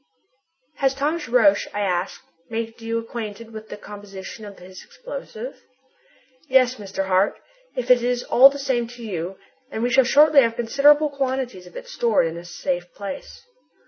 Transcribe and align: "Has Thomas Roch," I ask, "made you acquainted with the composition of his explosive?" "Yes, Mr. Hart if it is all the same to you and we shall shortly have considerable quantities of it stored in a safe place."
"Has 0.77 0.95
Thomas 0.95 1.29
Roch," 1.29 1.59
I 1.75 1.81
ask, 1.81 2.25
"made 2.49 2.81
you 2.81 2.97
acquainted 2.97 3.53
with 3.53 3.69
the 3.69 3.77
composition 3.77 4.45
of 4.45 4.57
his 4.57 4.83
explosive?" 4.83 5.61
"Yes, 6.49 6.77
Mr. 6.77 7.05
Hart 7.05 7.39
if 7.75 7.91
it 7.91 8.01
is 8.01 8.23
all 8.23 8.49
the 8.49 8.57
same 8.57 8.87
to 8.87 9.03
you 9.03 9.37
and 9.69 9.83
we 9.83 9.91
shall 9.91 10.03
shortly 10.03 10.41
have 10.41 10.55
considerable 10.55 11.11
quantities 11.11 11.67
of 11.67 11.77
it 11.77 11.87
stored 11.87 12.25
in 12.25 12.35
a 12.35 12.45
safe 12.45 12.91
place." 12.95 13.43